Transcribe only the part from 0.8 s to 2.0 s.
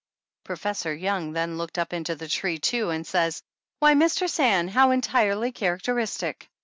Young then looked up